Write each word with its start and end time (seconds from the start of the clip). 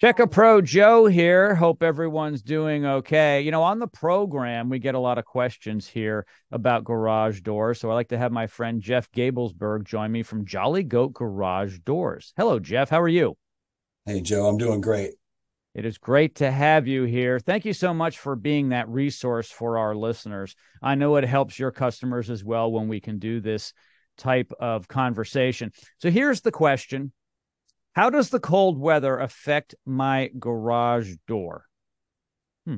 Check 0.00 0.18
a 0.18 0.26
Pro 0.26 0.62
Joe 0.62 1.04
here. 1.04 1.54
Hope 1.54 1.82
everyone's 1.82 2.40
doing 2.40 2.86
okay. 2.86 3.42
You 3.42 3.50
know, 3.50 3.62
on 3.62 3.78
the 3.78 3.86
program, 3.86 4.70
we 4.70 4.78
get 4.78 4.94
a 4.94 4.98
lot 4.98 5.18
of 5.18 5.26
questions 5.26 5.86
here 5.86 6.24
about 6.50 6.84
garage 6.84 7.42
doors. 7.42 7.78
So 7.78 7.90
I 7.90 7.94
like 7.94 8.08
to 8.08 8.16
have 8.16 8.32
my 8.32 8.46
friend 8.46 8.80
Jeff 8.80 9.12
Gabelsberg 9.12 9.84
join 9.84 10.10
me 10.10 10.22
from 10.22 10.46
Jolly 10.46 10.84
Goat 10.84 11.12
Garage 11.12 11.80
Doors. 11.80 12.32
Hello, 12.38 12.58
Jeff. 12.58 12.88
How 12.88 12.98
are 12.98 13.08
you? 13.08 13.36
Hey, 14.06 14.22
Joe. 14.22 14.48
I'm 14.48 14.56
doing 14.56 14.80
great. 14.80 15.10
It 15.74 15.84
is 15.84 15.98
great 15.98 16.36
to 16.36 16.50
have 16.50 16.86
you 16.88 17.02
here. 17.04 17.38
Thank 17.38 17.66
you 17.66 17.74
so 17.74 17.92
much 17.92 18.18
for 18.18 18.36
being 18.36 18.70
that 18.70 18.88
resource 18.88 19.50
for 19.50 19.76
our 19.76 19.94
listeners. 19.94 20.56
I 20.80 20.94
know 20.94 21.16
it 21.16 21.24
helps 21.24 21.58
your 21.58 21.72
customers 21.72 22.30
as 22.30 22.42
well 22.42 22.72
when 22.72 22.88
we 22.88 23.00
can 23.00 23.18
do 23.18 23.42
this 23.42 23.74
type 24.16 24.50
of 24.60 24.88
conversation. 24.88 25.72
So 25.98 26.10
here's 26.10 26.40
the 26.40 26.52
question 26.52 27.12
how 27.92 28.10
does 28.10 28.30
the 28.30 28.40
cold 28.40 28.78
weather 28.78 29.18
affect 29.18 29.74
my 29.84 30.30
garage 30.38 31.14
door? 31.26 31.64
Hmm. 32.66 32.76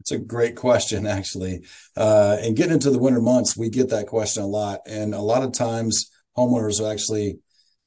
It's 0.00 0.10
a 0.10 0.18
great 0.18 0.56
question, 0.56 1.06
actually. 1.06 1.64
Uh, 1.96 2.36
and 2.40 2.56
getting 2.56 2.74
into 2.74 2.90
the 2.90 2.98
winter 2.98 3.20
months, 3.20 3.56
we 3.56 3.70
get 3.70 3.90
that 3.90 4.08
question 4.08 4.42
a 4.42 4.46
lot. 4.46 4.80
And 4.86 5.14
a 5.14 5.20
lot 5.20 5.42
of 5.42 5.52
times, 5.52 6.10
homeowners 6.36 6.84
actually 6.84 7.38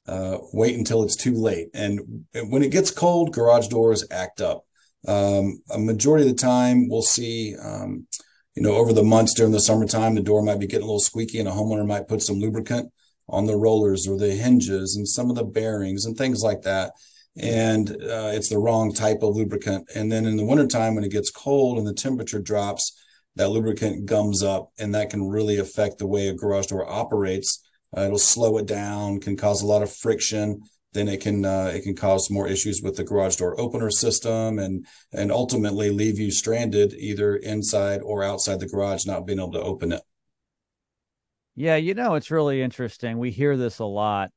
uh, 0.06 0.38
wait 0.52 0.76
until 0.76 1.02
it's 1.02 1.16
too 1.16 1.34
late. 1.34 1.68
And 1.74 2.24
when 2.48 2.62
it 2.62 2.72
gets 2.72 2.90
cold, 2.90 3.32
garage 3.32 3.68
doors 3.68 4.04
act 4.10 4.40
up. 4.40 4.64
Um, 5.06 5.62
a 5.70 5.78
majority 5.78 6.28
of 6.28 6.30
the 6.30 6.42
time, 6.42 6.88
we'll 6.88 7.02
see, 7.02 7.54
um, 7.56 8.06
you 8.54 8.62
know, 8.62 8.74
over 8.74 8.92
the 8.92 9.02
months 9.02 9.34
during 9.34 9.52
the 9.52 9.60
summertime, 9.60 10.14
the 10.14 10.22
door 10.22 10.42
might 10.42 10.58
be 10.58 10.66
getting 10.66 10.82
a 10.82 10.86
little 10.86 11.00
squeaky, 11.00 11.38
and 11.38 11.48
a 11.48 11.52
homeowner 11.52 11.86
might 11.86 12.08
put 12.08 12.22
some 12.22 12.38
lubricant 12.38 12.92
on 13.30 13.46
the 13.46 13.56
rollers 13.56 14.06
or 14.06 14.16
the 14.16 14.34
hinges 14.34 14.96
and 14.96 15.08
some 15.08 15.30
of 15.30 15.36
the 15.36 15.44
bearings 15.44 16.04
and 16.04 16.16
things 16.16 16.42
like 16.42 16.62
that. 16.62 16.92
And 17.36 17.90
uh, 17.90 18.32
it's 18.34 18.48
the 18.48 18.58
wrong 18.58 18.92
type 18.92 19.22
of 19.22 19.36
lubricant. 19.36 19.88
And 19.94 20.10
then 20.10 20.26
in 20.26 20.36
the 20.36 20.44
wintertime, 20.44 20.94
when 20.94 21.04
it 21.04 21.12
gets 21.12 21.30
cold 21.30 21.78
and 21.78 21.86
the 21.86 21.94
temperature 21.94 22.40
drops, 22.40 22.92
that 23.36 23.50
lubricant 23.50 24.06
gums 24.06 24.42
up, 24.42 24.70
and 24.78 24.94
that 24.94 25.10
can 25.10 25.22
really 25.22 25.58
affect 25.58 25.98
the 25.98 26.06
way 26.06 26.28
a 26.28 26.34
garage 26.34 26.66
door 26.66 26.90
operates. 26.90 27.62
Uh, 27.96 28.02
it'll 28.02 28.18
slow 28.18 28.58
it 28.58 28.66
down, 28.66 29.20
can 29.20 29.36
cause 29.36 29.62
a 29.62 29.66
lot 29.66 29.82
of 29.82 29.92
friction. 29.92 30.60
Then 30.92 31.06
it 31.06 31.20
can 31.20 31.44
uh, 31.44 31.70
it 31.72 31.82
can 31.82 31.94
cause 31.94 32.30
more 32.30 32.48
issues 32.48 32.82
with 32.82 32.96
the 32.96 33.04
garage 33.04 33.36
door 33.36 33.58
opener 33.60 33.90
system, 33.90 34.58
and 34.58 34.84
and 35.12 35.30
ultimately 35.30 35.90
leave 35.90 36.18
you 36.18 36.32
stranded 36.32 36.92
either 36.94 37.36
inside 37.36 38.00
or 38.02 38.24
outside 38.24 38.58
the 38.58 38.68
garage, 38.68 39.06
not 39.06 39.24
being 39.24 39.38
able 39.38 39.52
to 39.52 39.62
open 39.62 39.92
it. 39.92 40.02
Yeah, 41.60 41.76
you 41.76 41.92
know, 41.92 42.14
it's 42.14 42.30
really 42.30 42.62
interesting. 42.62 43.18
We 43.18 43.30
hear 43.30 43.54
this 43.54 43.80
a 43.80 43.84
lot. 43.84 44.30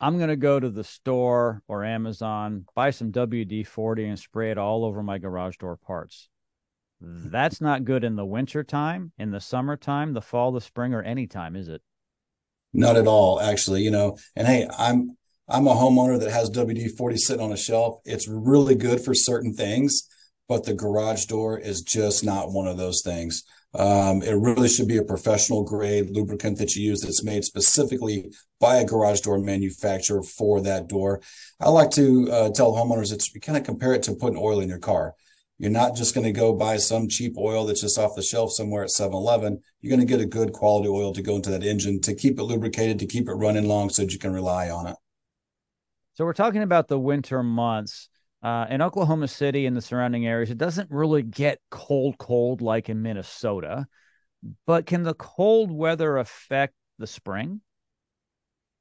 I'm 0.00 0.16
going 0.16 0.30
to 0.30 0.36
go 0.36 0.58
to 0.58 0.70
the 0.70 0.82
store 0.82 1.62
or 1.68 1.84
Amazon, 1.84 2.64
buy 2.74 2.92
some 2.92 3.12
WD 3.12 3.66
40 3.66 4.06
and 4.06 4.18
spray 4.18 4.50
it 4.50 4.56
all 4.56 4.86
over 4.86 5.02
my 5.02 5.18
garage 5.18 5.58
door 5.58 5.76
parts. 5.76 6.30
Hmm. 7.02 7.28
That's 7.28 7.60
not 7.60 7.84
good 7.84 8.04
in 8.04 8.16
the 8.16 8.24
winter 8.24 8.64
time, 8.64 9.12
in 9.18 9.30
the 9.30 9.38
summertime, 9.38 10.14
the 10.14 10.22
fall, 10.22 10.50
the 10.50 10.62
spring, 10.62 10.94
or 10.94 11.02
any 11.02 11.26
time, 11.26 11.56
is 11.56 11.68
it? 11.68 11.82
Not 12.72 12.96
at 12.96 13.06
all, 13.06 13.38
actually. 13.38 13.82
You 13.82 13.90
know, 13.90 14.16
and 14.34 14.46
hey, 14.46 14.66
I'm 14.78 15.14
I'm 15.50 15.66
a 15.66 15.74
homeowner 15.74 16.18
that 16.20 16.30
has 16.30 16.48
WD 16.48 16.96
40 16.96 17.18
sitting 17.18 17.44
on 17.44 17.52
a 17.52 17.56
shelf. 17.58 17.98
It's 18.06 18.26
really 18.26 18.76
good 18.76 19.02
for 19.02 19.12
certain 19.12 19.52
things, 19.52 20.08
but 20.48 20.64
the 20.64 20.72
garage 20.72 21.26
door 21.26 21.58
is 21.58 21.82
just 21.82 22.24
not 22.24 22.50
one 22.50 22.66
of 22.66 22.78
those 22.78 23.02
things. 23.02 23.44
Um, 23.74 24.22
it 24.22 24.34
really 24.34 24.68
should 24.68 24.88
be 24.88 24.98
a 24.98 25.04
professional 25.04 25.64
grade 25.64 26.10
lubricant 26.10 26.58
that 26.58 26.76
you 26.76 26.82
use 26.82 27.00
that's 27.00 27.24
made 27.24 27.42
specifically 27.42 28.30
by 28.60 28.76
a 28.76 28.84
garage 28.84 29.20
door 29.20 29.38
manufacturer 29.38 30.22
for 30.22 30.60
that 30.60 30.88
door. 30.88 31.22
I 31.58 31.70
like 31.70 31.90
to 31.92 32.30
uh, 32.30 32.50
tell 32.50 32.72
homeowners 32.72 33.12
it's 33.12 33.34
you 33.34 33.40
kind 33.40 33.56
of 33.56 33.64
compare 33.64 33.94
it 33.94 34.02
to 34.04 34.14
putting 34.14 34.38
oil 34.38 34.60
in 34.60 34.68
your 34.68 34.78
car. 34.78 35.14
You're 35.58 35.70
not 35.70 35.96
just 35.96 36.14
going 36.14 36.24
to 36.24 36.32
go 36.32 36.52
buy 36.52 36.76
some 36.76 37.08
cheap 37.08 37.36
oil 37.38 37.64
that's 37.64 37.80
just 37.80 37.98
off 37.98 38.16
the 38.16 38.22
shelf 38.22 38.52
somewhere 38.52 38.82
at 38.82 38.90
7 38.90 39.14
Eleven. 39.14 39.60
You're 39.80 39.96
going 39.96 40.06
to 40.06 40.12
get 40.12 40.20
a 40.20 40.26
good 40.26 40.52
quality 40.52 40.88
oil 40.88 41.12
to 41.14 41.22
go 41.22 41.36
into 41.36 41.50
that 41.50 41.62
engine 41.62 42.00
to 42.02 42.14
keep 42.14 42.38
it 42.38 42.42
lubricated, 42.42 42.98
to 42.98 43.06
keep 43.06 43.28
it 43.28 43.34
running 43.34 43.68
long 43.68 43.88
so 43.88 44.02
that 44.02 44.12
you 44.12 44.18
can 44.18 44.32
rely 44.32 44.70
on 44.70 44.88
it. 44.88 44.96
So, 46.14 46.24
we're 46.24 46.32
talking 46.34 46.62
about 46.62 46.88
the 46.88 46.98
winter 46.98 47.42
months. 47.42 48.08
Uh, 48.42 48.66
in 48.70 48.82
Oklahoma 48.82 49.28
City 49.28 49.66
and 49.66 49.76
the 49.76 49.80
surrounding 49.80 50.26
areas, 50.26 50.50
it 50.50 50.58
doesn't 50.58 50.90
really 50.90 51.22
get 51.22 51.60
cold, 51.70 52.18
cold 52.18 52.60
like 52.60 52.88
in 52.88 53.00
Minnesota. 53.00 53.86
But 54.66 54.86
can 54.86 55.04
the 55.04 55.14
cold 55.14 55.70
weather 55.70 56.16
affect 56.16 56.74
the 56.98 57.06
spring? 57.06 57.60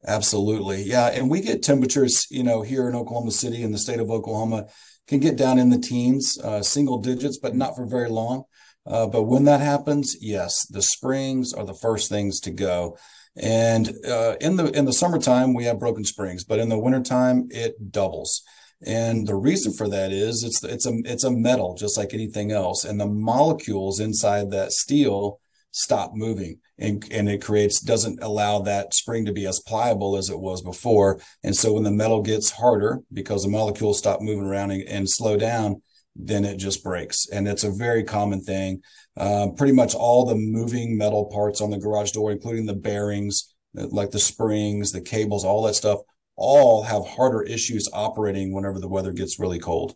Absolutely. 0.05 0.81
Yeah. 0.81 1.07
And 1.07 1.29
we 1.29 1.41
get 1.41 1.61
temperatures, 1.61 2.25
you 2.31 2.41
know, 2.43 2.63
here 2.63 2.89
in 2.89 2.95
Oklahoma 2.95 3.31
City 3.31 3.61
in 3.61 3.71
the 3.71 3.77
state 3.77 3.99
of 3.99 4.09
Oklahoma 4.09 4.67
can 5.07 5.19
get 5.19 5.37
down 5.37 5.59
in 5.59 5.69
the 5.69 5.77
teens, 5.77 6.39
uh, 6.43 6.63
single 6.63 6.97
digits, 6.97 7.37
but 7.37 7.55
not 7.55 7.75
for 7.75 7.85
very 7.85 8.09
long. 8.09 8.45
Uh, 8.85 9.05
but 9.05 9.23
when 9.23 9.43
that 9.43 9.61
happens, 9.61 10.15
yes, 10.19 10.65
the 10.67 10.81
springs 10.81 11.53
are 11.53 11.65
the 11.65 11.75
first 11.75 12.09
things 12.09 12.39
to 12.39 12.51
go. 12.51 12.97
And 13.35 13.93
uh, 14.07 14.35
in 14.41 14.55
the 14.55 14.65
in 14.71 14.85
the 14.85 14.93
summertime, 14.93 15.53
we 15.53 15.65
have 15.65 15.79
broken 15.79 16.03
springs, 16.03 16.43
but 16.43 16.59
in 16.59 16.69
the 16.69 16.79
wintertime, 16.79 17.47
it 17.49 17.91
doubles. 17.91 18.41
And 18.85 19.27
the 19.27 19.35
reason 19.35 19.73
for 19.73 19.87
that 19.89 20.11
is 20.11 20.43
it's 20.43 20.63
it's 20.63 20.85
a 20.85 20.93
it's 21.05 21.23
a 21.23 21.31
metal 21.31 21.75
just 21.75 21.97
like 21.97 22.13
anything 22.13 22.51
else, 22.51 22.83
and 22.83 22.99
the 22.99 23.07
molecules 23.07 23.99
inside 23.99 24.51
that 24.51 24.71
steel 24.71 25.39
stop 25.71 26.11
moving 26.13 26.59
and, 26.77 27.09
and 27.11 27.29
it 27.29 27.41
creates 27.41 27.79
doesn't 27.79 28.21
allow 28.21 28.59
that 28.59 28.93
spring 28.93 29.25
to 29.25 29.31
be 29.31 29.45
as 29.45 29.61
pliable 29.61 30.17
as 30.17 30.29
it 30.29 30.39
was 30.39 30.61
before. 30.61 31.19
And 31.43 31.55
so 31.55 31.73
when 31.73 31.83
the 31.83 31.91
metal 31.91 32.21
gets 32.21 32.51
harder 32.51 32.99
because 33.13 33.43
the 33.43 33.49
molecules 33.49 33.97
stop 33.97 34.21
moving 34.21 34.45
around 34.45 34.71
and, 34.71 34.83
and 34.87 35.09
slow 35.09 35.37
down, 35.37 35.81
then 36.15 36.43
it 36.43 36.57
just 36.57 36.83
breaks. 36.83 37.27
And 37.29 37.47
it's 37.47 37.63
a 37.63 37.71
very 37.71 38.03
common 38.03 38.41
thing. 38.41 38.81
Uh, 39.15 39.47
pretty 39.55 39.73
much 39.73 39.95
all 39.95 40.25
the 40.25 40.35
moving 40.35 40.97
metal 40.97 41.25
parts 41.25 41.61
on 41.61 41.69
the 41.69 41.79
garage 41.79 42.11
door, 42.11 42.31
including 42.31 42.65
the 42.65 42.73
bearings, 42.73 43.53
like 43.73 44.11
the 44.11 44.19
springs, 44.19 44.91
the 44.91 45.01
cables, 45.01 45.45
all 45.45 45.63
that 45.63 45.75
stuff, 45.75 45.99
all 46.41 46.83
have 46.83 47.05
harder 47.05 47.43
issues 47.43 47.87
operating 47.93 48.53
whenever 48.53 48.79
the 48.79 48.89
weather 48.89 49.13
gets 49.13 49.39
really 49.39 49.59
cold. 49.59 49.95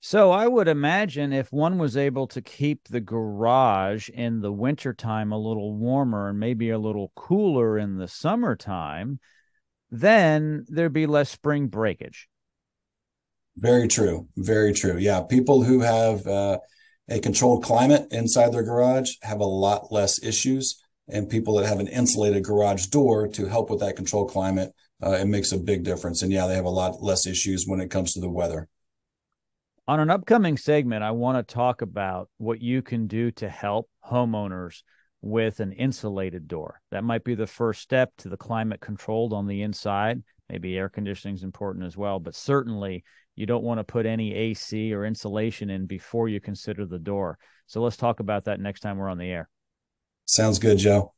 So 0.00 0.30
I 0.30 0.46
would 0.46 0.68
imagine 0.68 1.32
if 1.32 1.50
one 1.50 1.78
was 1.78 1.96
able 1.96 2.26
to 2.28 2.42
keep 2.42 2.88
the 2.88 3.00
garage 3.00 4.10
in 4.10 4.40
the 4.40 4.52
wintertime 4.52 5.32
a 5.32 5.38
little 5.38 5.74
warmer 5.74 6.28
and 6.28 6.38
maybe 6.38 6.68
a 6.70 6.78
little 6.78 7.10
cooler 7.16 7.78
in 7.78 7.96
the 7.96 8.06
summertime, 8.06 9.18
then 9.90 10.66
there'd 10.68 10.92
be 10.92 11.06
less 11.06 11.30
spring 11.30 11.68
breakage. 11.68 12.28
Very 13.56 13.88
true. 13.88 14.28
Very 14.36 14.74
true. 14.74 14.98
Yeah. 14.98 15.22
People 15.22 15.62
who 15.62 15.80
have 15.80 16.26
uh, 16.26 16.58
a 17.08 17.20
controlled 17.20 17.64
climate 17.64 18.08
inside 18.10 18.52
their 18.52 18.62
garage 18.62 19.12
have 19.22 19.40
a 19.40 19.46
lot 19.46 19.90
less 19.90 20.22
issues. 20.22 20.82
And 21.08 21.28
people 21.28 21.56
that 21.56 21.66
have 21.66 21.80
an 21.80 21.88
insulated 21.88 22.44
garage 22.44 22.86
door 22.86 23.28
to 23.28 23.46
help 23.46 23.70
with 23.70 23.80
that 23.80 23.96
controlled 23.96 24.30
climate 24.30 24.72
uh, 25.04 25.12
it 25.12 25.26
makes 25.26 25.52
a 25.52 25.58
big 25.58 25.84
difference. 25.84 26.22
And 26.22 26.32
yeah, 26.32 26.46
they 26.46 26.54
have 26.54 26.64
a 26.64 26.70
lot 26.70 27.02
less 27.02 27.26
issues 27.26 27.66
when 27.66 27.80
it 27.80 27.90
comes 27.90 28.14
to 28.14 28.20
the 28.20 28.30
weather. 28.30 28.68
On 29.86 30.00
an 30.00 30.10
upcoming 30.10 30.56
segment, 30.56 31.02
I 31.02 31.10
want 31.10 31.46
to 31.46 31.54
talk 31.54 31.82
about 31.82 32.30
what 32.38 32.60
you 32.60 32.80
can 32.80 33.06
do 33.06 33.30
to 33.32 33.48
help 33.48 33.90
homeowners 34.10 34.82
with 35.20 35.60
an 35.60 35.72
insulated 35.72 36.48
door. 36.48 36.80
That 36.90 37.04
might 37.04 37.24
be 37.24 37.34
the 37.34 37.46
first 37.46 37.82
step 37.82 38.12
to 38.18 38.28
the 38.28 38.36
climate 38.36 38.80
controlled 38.80 39.34
on 39.34 39.46
the 39.46 39.62
inside. 39.62 40.22
Maybe 40.48 40.76
air 40.76 40.88
conditioning 40.88 41.34
is 41.34 41.42
important 41.42 41.84
as 41.84 41.96
well, 41.96 42.18
but 42.18 42.34
certainly 42.34 43.04
you 43.36 43.46
don't 43.46 43.64
want 43.64 43.78
to 43.78 43.84
put 43.84 44.06
any 44.06 44.34
AC 44.34 44.92
or 44.92 45.04
insulation 45.04 45.68
in 45.68 45.86
before 45.86 46.28
you 46.28 46.40
consider 46.40 46.86
the 46.86 46.98
door. 46.98 47.38
So 47.66 47.82
let's 47.82 47.96
talk 47.96 48.20
about 48.20 48.44
that 48.44 48.60
next 48.60 48.80
time 48.80 48.96
we're 48.96 49.08
on 49.10 49.18
the 49.18 49.30
air. 49.30 49.48
Sounds 50.26 50.58
good, 50.58 50.78
Joe. 50.78 51.12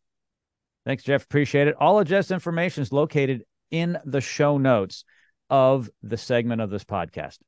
Thanks, 0.85 1.03
Jeff. 1.03 1.25
Appreciate 1.25 1.69
it. 1.69 1.75
All 1.79 1.99
of 1.99 2.07
Jeff's 2.07 2.31
information 2.31 2.83
is 2.83 2.93
located 2.93 3.43
in 3.71 3.99
the 4.05 4.21
show 4.21 4.59
notes 4.59 5.05
of 5.51 5.91
the 6.03 6.17
segment 6.17 6.61
of 6.61 6.71
this 6.71 6.85
podcast. 6.85 7.39